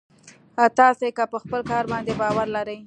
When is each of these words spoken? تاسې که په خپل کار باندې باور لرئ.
تاسې 0.77 1.07
که 1.17 1.23
په 1.31 1.37
خپل 1.43 1.61
کار 1.71 1.83
باندې 1.91 2.13
باور 2.21 2.47
لرئ. 2.55 2.77